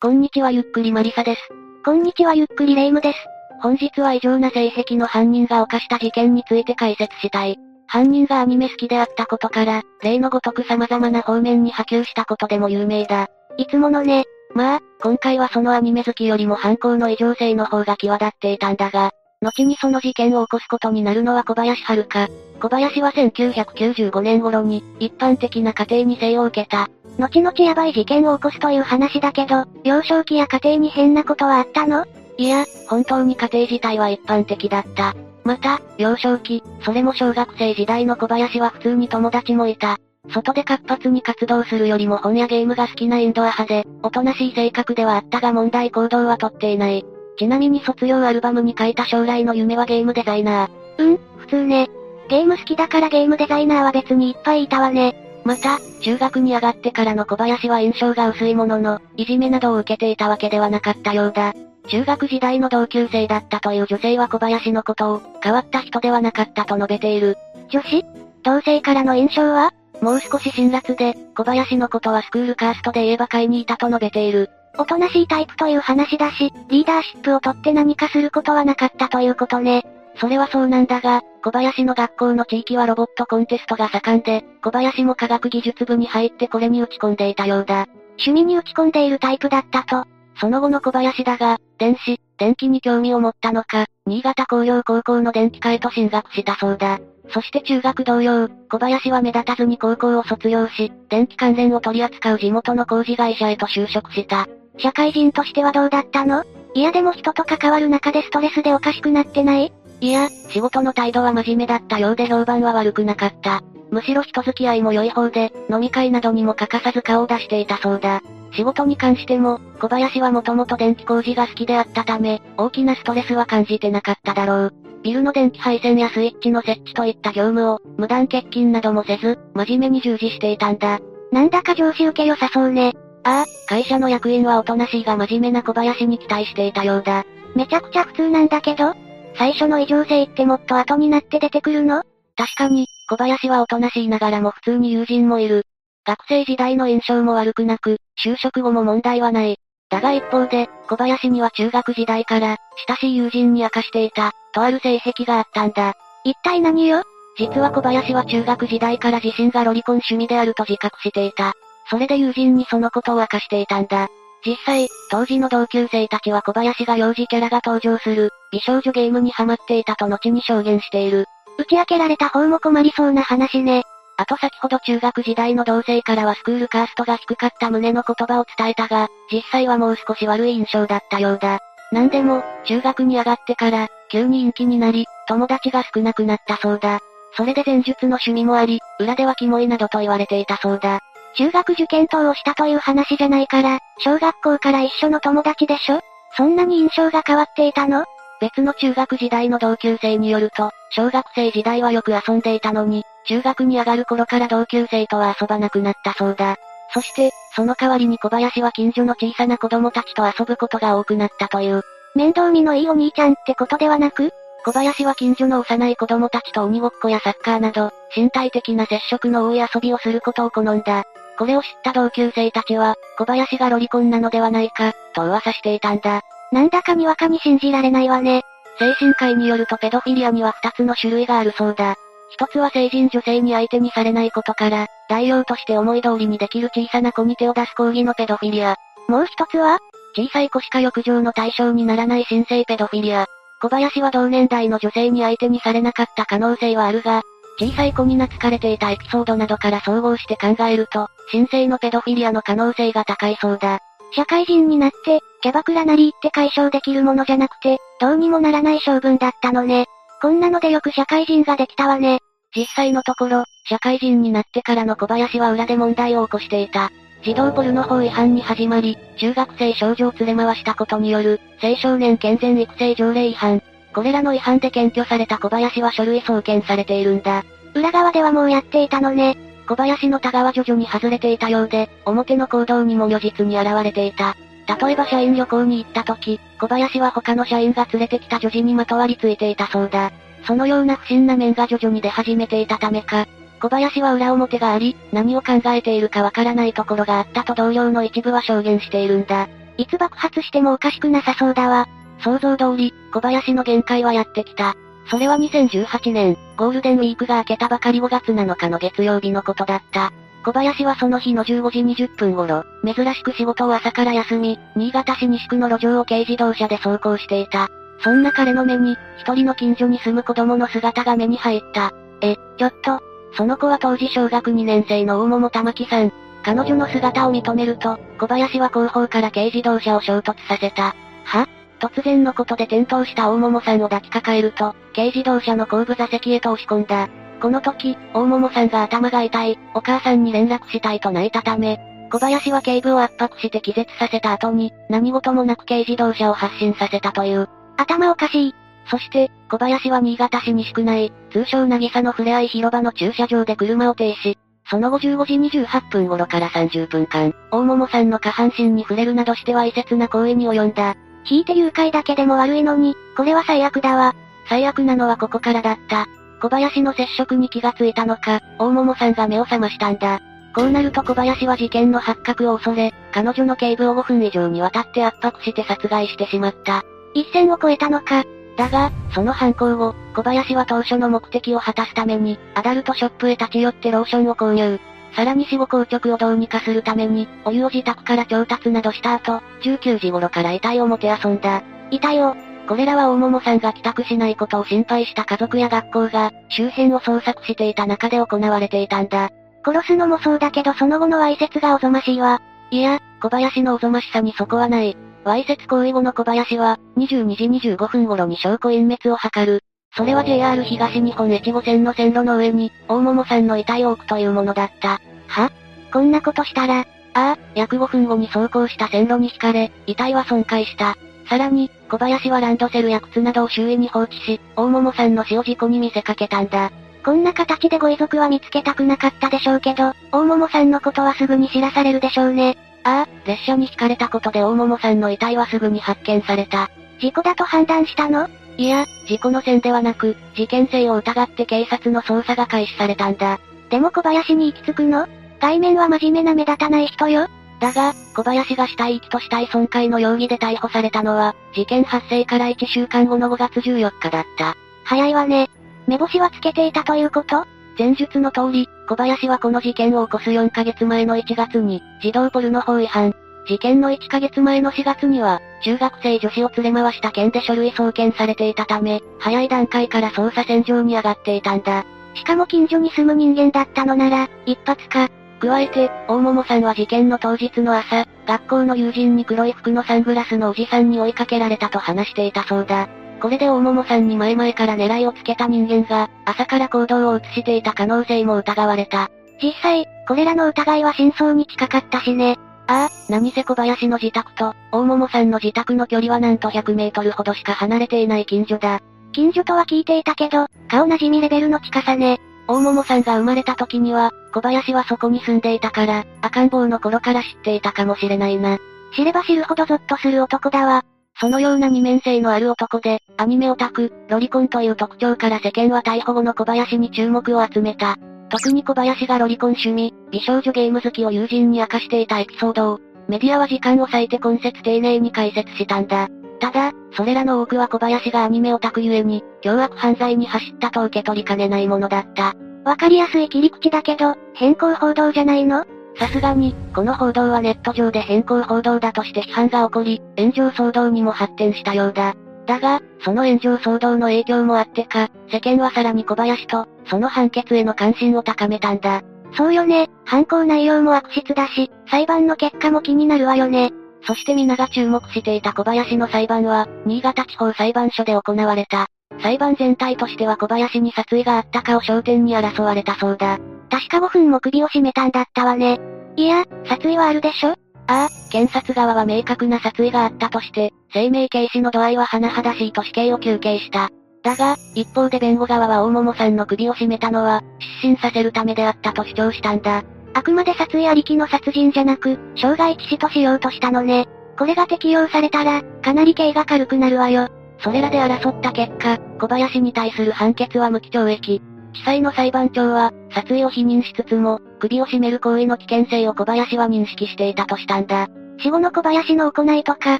[0.00, 1.40] こんにちはゆっくりマリサです。
[1.84, 3.18] こんにちはゆっくりレイムです。
[3.60, 7.56] 本日は異常な性癖の犯人が犯した事件について解説したい。
[7.88, 13.26] 犯人がアニメ好きであったことから、例のごとく様々な方面に波及したことでも有名だ。
[13.56, 14.22] いつものね。
[14.54, 19.10] まあ、今回はそのアニメ好きよりも犯行の異常性の方が際立っていたんだが、
[19.42, 22.28] 後にその事件を起こすことになるのは小林遥。
[22.60, 26.88] 小林は1995年頃に、一般的な家庭に生を受けた。
[27.18, 32.06] 後々ヤバい事件を起こすという話だけど、幼少期や家庭に変なことはあったの？
[32.36, 35.14] いや、本当に家庭自体は一般的だった。
[35.42, 39.98] また、幼少期、それも小学生時代の小林は普通に友達もいた。
[40.30, 47.04] 外で活発に活動するよりも本やゲームが好きなインドア派で、おとなしい性格ではあったが問題行動はとっていない。
[47.38, 50.70] ちなみに卒業アルバムに書いた将来の夢はゲームデザイナー。
[50.98, 51.88] うん、普通ね。
[52.28, 55.27] ゲーム好きだからゲームデザイナーは別にいっぱいいたわね。
[55.48, 61.54] また、中学に上がってからの小林は印象が薄いものの、いじめなどを受けていたわけではなかったようだ。
[61.86, 67.38] 中学時代の同級生だったという女性は小林のことを、変わった人ではなかったと述べている。
[67.70, 68.04] 女子？
[68.42, 69.72] 同性からの印象は？
[70.02, 74.50] もう少し辛辣で、小林のことはスクールカーストで言えば会にいたと述べている。
[74.76, 79.86] おとなしいタイプという話だし、リーダーシップを取って何かすることはなかったということね。
[80.20, 87.86] それはそうなんだが、小林の学校の地域はロボットコンテストが盛んで、小林も科学技術部に入ってこれに打ち込んでいたようだ。
[88.18, 90.04] 趣味に打ち込んでいるタイプだったと。
[90.40, 96.98] その後の小林だが、電子、電気に興味を持ったのか、新潟工業高校の電気科へと進学したそうだ。
[97.30, 104.48] そして中学同様、小林は目立たずに高校を卒業し、電気関連を取り扱う地元の工事会社へと就職した。
[104.78, 106.44] 社会人としてはどうだったの？
[106.74, 109.72] いやでも人と関わる中でストレスでおかしくなってない？
[110.00, 113.62] いや、仕事の態度は真面目だったようで評判は悪くなかった。
[113.90, 118.22] むしろ人付き合いも良い方で、飲み会などにも欠かさず顔を出していたそうだ。
[118.52, 124.74] 仕事に関しても、小林はもともと電気工事が好きであったため、大きなストレスは感じてなかっただろう。
[125.02, 131.00] ビルの電気配線やスイッチの設置といった業務を、無断欠勤などもせず、真面目に従事していたんだ。
[131.32, 132.94] なんだか上司受け良さそうね。
[133.24, 137.24] ああ、会社の役員はおとなしいが真面目な小林に期待していたようだ。
[137.54, 138.94] めちゃくちゃ普通なんだけど
[139.38, 142.02] 最初の異常性ってもっと後になって出てくるの？
[142.36, 145.64] 確かに、小林はおとなしいながらも普通に友人もいる。
[146.04, 149.58] 学生時代の印象も悪くなく、就職後も問題はない。
[149.90, 152.56] だが一方で、小林には中学時代から、
[152.88, 155.94] 親しい友人に明かしていた、とある性癖があったんだ。
[156.24, 157.04] 一体何よ？
[157.38, 161.52] 実は小林は中学時代から自身がロリコン趣味であると自覚していた。
[161.88, 164.08] それで友人にそのことを明かしていたんだ。
[164.44, 171.26] 実際、当時の同級生たちは小林が幼児キャラが登場する、美少女ゲームにハマっていたと後に証言している。
[171.58, 173.82] 打ち明けられた方も困りそうな話ね。
[174.16, 181.60] あと先ほど中学時代の同性からはスクールカーストが低かった旨の言葉を伝えたが、実際はもう少し悪い印象だったようだ。
[181.92, 187.00] なんでも、中学に上がってから、急に陰気になり、友達が少なくなったそうだ。
[187.36, 191.00] それで前述の趣味もあり、裏ではキモいなどと言われていたそうだ。
[191.38, 196.00] 中学受験等をしたという話じゃないから、小学校から一緒の友達でしょ？
[196.36, 198.04] そんなに印象が変わっていたの？
[198.40, 206.56] 別の中学時代の同級生によると、小学生時代はよく遊んでいたのに、中学に上がる頃から同級生とは遊ばなくなったそうだ。
[206.92, 211.82] そして、その代わりに小林は近所の小さな子供たちと遊ぶことが多くなったという。
[212.16, 214.32] 面倒見のいいお兄ちゃんってことではなく？
[214.64, 221.04] 小林は近所の幼い子供たちと鬼ごっこやサッカーなど、身体的な接触の多い遊びをすることを好んだ。
[221.38, 226.22] これを知った同級生たちは、小林がロリコンなのではないか、と噂していたんだ。
[226.50, 228.42] なんだかにわかに信じられないわね。
[228.78, 231.94] 精神科医によるとペドフィリアには二つの種類があるそうだ。
[232.30, 238.76] 一つは成人女性に相手にされないことから、代用として思い通りにできる小さな子に手を出す講義のペドフィリア。
[239.08, 239.78] もう一つは？
[240.16, 243.26] 小さい子しか浴場の対象にならない新生ペドフィリア。
[243.60, 247.22] 小林は同年代の女性に相手にされなかった可能性はあるが、
[247.58, 253.80] 小さい子に懐かれていたエピソードなどから総合して考えると、新生のペドフィリアの可能性が高いそうだ。
[254.12, 259.86] 社会人になって、キャバクラなりって解消できるものじゃなくて、どうにもならない性分だったのね。
[260.22, 262.20] こんなのでよく社会人ができたわね。
[262.56, 266.90] 実際のところ、社会人になってからの小林は裏で問題を起こしていた。
[267.22, 273.62] 児童ポルノ法違反に始まり、中学生少女を連れ回したことによる、青少年健全育成条例違反。
[273.98, 277.42] これらの違反で検挙された小林は書類送検されているんだ。
[277.74, 279.36] 裏側ではもうやっていたのね。
[279.66, 284.36] 小林の田川徐々に外れていたようで、表の行動にも如実に現れていた。
[284.80, 290.12] 例えば社員旅行に行った時、小林は他の社員が連れてきた女児にまとわりついていたそうだ。
[290.46, 293.26] そのような不審な面が徐々に出始めていたためか、
[293.60, 299.48] 小林は裏表があり、何を考えているかわからないところがあったと同僚の一部は証言しているんだ。
[299.76, 301.88] いつ爆発してもおかしくなさそうだわ。
[302.18, 304.74] 想像通り、小林の限界はやってきた。
[305.10, 310.12] それは2018年、ゴールデンウィークが明けたばかり5月7日の月曜日のことだった。
[310.44, 317.68] 小林はその日の15時20分頃、珍しく仕事を朝から休み、新潟市西区の路上を軽自動車で走行していた。
[318.00, 321.92] そんな彼の目に、一人の近所に住む子供の姿が目に入った。
[322.20, 323.00] え、ちょっと、
[323.36, 326.12] その子は当時小学2年生の大桃玉木さん。
[326.44, 330.94] 彼女の姿を認めると、小林は後方から軽自動車を衝突させた。
[331.24, 331.48] は？
[331.80, 337.08] 突然のことで転倒した大桃さんを抱きかかえると、軽自動車の後部座席へと押し込んだ。
[337.40, 341.78] この時、大桃さんが頭が痛い、お母さんに連絡したいと泣いたため、
[342.10, 347.48] 小林は頸部を圧迫して気絶させた後に、何事もなく軽自動車を発進させたという。
[347.76, 348.54] 頭おかしい。
[348.90, 354.36] そして、小林は新潟市西区内、通称渚のふれあい広場の駐車場で車を停止。
[354.70, 360.96] その後15時28分頃から30分間、大桃さんの下半身に触れるなどしては異説な行為に及んだ。
[361.24, 364.14] 引いて誘拐だけでも悪いのに、これは最悪だわ。
[364.48, 366.06] 最悪なのはここからだった。
[366.40, 370.20] 小林の接触に気がついたのか、大桃さんが目を覚ましたんだ。
[370.54, 376.82] こうなると小林は事件の発覚を恐れ、彼女の頸部を5分以上にわたって圧迫して殺害してしまった。
[377.14, 378.24] 一線を越えたのか。
[378.56, 384.80] だが、その犯行後、小林は当初の目的を果たすために、アダルトショップへ立ち寄ってローションを購入。
[385.12, 391.62] さらに死後硬直をどうにかするために、お湯を自宅から調達などした後、19時頃から遺体をもて遊んだ。
[391.90, 392.36] 遺体を、
[392.68, 399.30] これらは大桃さんが帰宅しないことを心配した家族や学校が、周辺を捜索していた中で行われていたんだ。
[399.64, 402.40] 殺すのもそうだけどその後のわいせつがおぞましいわ。
[402.70, 404.96] いや、小林のおぞましさにそこはない。
[405.24, 409.62] わいせつ行為後の小林は、22時25分頃に証拠隠滅を図る。
[409.98, 415.00] それは JR 東日本越後線の線路の上に、大桃さんの遺体を置くというものだった。
[415.26, 415.50] は？
[415.92, 420.96] こんなことしたら、ああ、約5分後に走行した線路に引かれ、遺体は損壊した。
[421.28, 426.70] さらに、小林はランドセルや靴などを周囲に放置し、大桃さんの死を事故に見せかけたんだ。
[427.04, 432.56] こんな形でご遺族は見つけたくなかったでしょうけど、大桃さんのことはすぐに知らされるでしょうね。
[432.84, 436.70] ああ、列車に引かれたことで大桃さんの遺体はすぐに発見された。
[437.00, 438.28] 事故だと判断したの？
[438.58, 443.38] いや、事故の線ではなく、事件性を疑って警察の捜査が開始されたんだ。
[443.70, 445.06] でも小林に行き着くの？
[445.40, 447.28] 外面は真面目な目立たない人よ。
[447.60, 454.56] だが、小林が死体遺棄と死体損壊の容疑で逮捕されたのは、事件発生から1週間後の5月14日だった。
[454.84, 455.48] 早いわね。
[455.86, 457.46] 目星はつけていたということ？
[457.78, 463.14] 前述の通り、小林はこの事件を起こす4ヶ月前の1月に、児童ポルノ法違反。
[463.48, 471.84] 事件の1ヶ月前の4月には、中学生女子を連れ回した件で書類送検されていたため、早い段階から捜査線上に上がっていたんだ。
[472.14, 475.08] しかも近所に住む人間だったのなら、一発か、
[475.40, 482.88] 加えて、大桃さんは事件の当日の朝、学校の友人に黒い服のサングラスのおじさんに追いかけられたと話していたそうだ。
[483.20, 489.10] これで大桃さんに前々から狙いをつけた人間が、朝から行動を移していた可能性も疑われた。
[489.42, 492.36] 実際、これらの疑いは真相に近かったしね。
[492.68, 498.80] ああ、何せ小林の自宅と、大桃さんの自宅の距離はなんと100メートルほどしか離れていない近所だ。
[499.12, 502.20] 近所とは聞いていたけど、顔なじみレベルの近さね。
[502.46, 508.58] 大桃さんが生まれた時には、小林はそこに住んでいたから、赤ん坊の頃から知っていたかもしれないな。
[508.94, 510.84] 知れば知るほどゾッとする男だわ。
[511.20, 517.96] そのような二面性のある男で、アニメオタク、ロリコンという特徴から世間は逮捕後の小林に注目を集めた。
[518.30, 526.08] 特に小林がロリコン趣味、美少女ゲーム好きを友人に明かしていたエピソードを、メディアは時間を割いて今節丁寧に解説したんだ。
[526.40, 532.34] ただ、それらの多くは小林がアニメオタクゆえに、凶悪犯罪に走ったと受け取りかねないものだった。
[532.64, 535.64] わかりやすい切り口だけど、変更報道じゃないの？
[535.96, 542.14] さすがに、この報道はネット上で変更報道だとして批判が起こり、炎上騒動にも発展したようだ。
[542.48, 549.02] だが、その炎上騒動の影響もあってか、世間はさらに小林と、その判決への関心を高めたんだ。
[549.34, 553.70] そうよね、犯行内容も悪質だし、裁判の結果も気になるわよね。
[554.02, 558.86] そして皆が注目していた小林の裁判は、新潟地方裁判所で行われた。
[559.20, 563.38] 裁判全体としては小林に殺意があったかを焦点に争われたそうだ。
[563.70, 565.78] 確か5分も首を絞めたんだったわね。
[566.16, 567.54] いや、殺意はあるでしょ？
[567.88, 573.88] ああ、検察側は明確な殺意があったとして、生命軽視の度合いは甚だしいと死刑を求刑した。
[574.22, 577.42] だが、一方で弁護側は大桃さんの首を絞めたのは、
[577.80, 579.84] 失神させるためであったと主張したんだ。
[580.14, 584.06] あくまで殺意ありきの殺人じゃなく、傷害致死としようとしたのね。
[584.38, 587.28] これが適用されたら、かなり刑が軽くなるわよ。
[587.60, 591.42] それらで争った結果、小林に対する判決は無期懲役。
[591.74, 598.08] 地裁の裁判長は、殺意を否認しつつも、首を絞める行為の危険性を小林は認識していたとしたんだ。
[598.40, 599.98] 死後の小林の行いとか、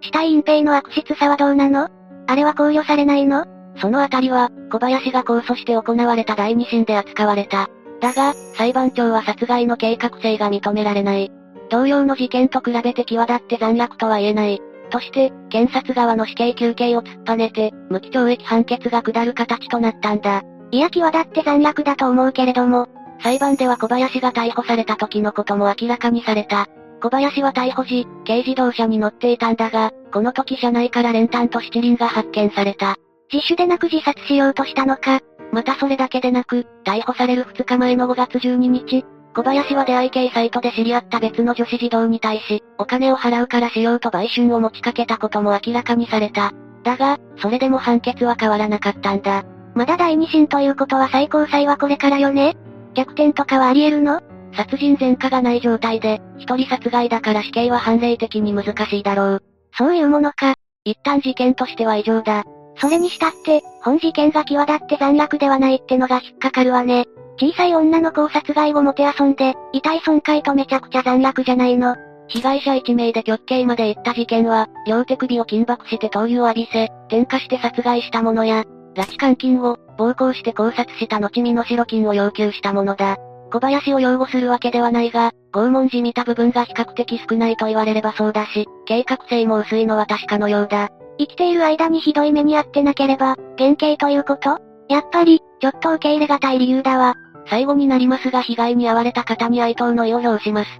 [0.00, 1.88] 死体隠蔽の悪質さはどうなの？
[2.26, 3.44] あれは考慮されないの？
[3.76, 7.68] そのあたりは、小林が控訴して行われた第二審で扱われた。
[8.00, 11.30] だが、裁判長は殺害の計画性が認められない。
[11.70, 14.60] 同様の事件と比べて際立って残虐とは言えない。
[14.90, 20.42] として、検察側の死刑求刑を突っぱねて、無期懲役判決が下る形となったんだ。
[20.72, 22.88] いや際立って残虐だと思うけれども、
[23.22, 26.66] 裁判では小林が逮捕された時のことも明らかにされた。
[27.02, 32.96] 小林は逮捕時、軽自動車に乗っていたんだが、この時車内から練炭と七輪が発見された。
[33.30, 35.20] 自首でなく自殺しようとしたのか。
[35.52, 46.52] またそれだけでなく、逮捕される2日前の5月12日、小林は出会い系サイトで知り合った別の女子児童に対し、お金を払うからしようと売春を持ちかけたことも明らかにされた。
[46.82, 49.44] だが、それでも判決は変わらなかったんだ。
[49.74, 52.56] まだ第二審ということは最高裁はこれからよね？
[52.94, 54.20] 逆転とかはあり得るの？
[54.54, 59.42] 殺人前科がない状態で、一人殺害だから死刑は判例的に難しいだろう。
[59.78, 60.54] そういうものか。
[60.84, 62.44] 一旦事件としては異常だ。
[62.76, 67.06] それにしたって、本事件が際立って残虐ではないってのが引っかかるわね。
[67.40, 71.96] 小さい女の子を殺害後もて遊んで、遺体損壊とめちゃくちゃ残虐じゃないの。
[72.28, 78.64] 被害者1名で極刑まで行った事件は、両手首を緊縛して灯油を浴びせ、点火して殺害したものや、
[78.94, 83.16] 拉致監禁を、暴行して考察した後身代金を要求したものだ。
[83.50, 90.88] 小林を擁護するわけではないが、拷問じみた部分が比較的少ないと言われればそうだし、計画性も薄いのは確かのようだ。
[91.18, 94.58] 生きている間にひどい目に遭ってなければ、減刑ということ？
[94.88, 97.14] やっぱり、ちょっと受け入れがたい理由だわ。
[97.46, 100.70] 最後になりますが被害に遭われた方に哀悼の意を表します。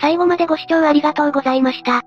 [0.00, 2.02] 最後までご視聴ありがとうございました。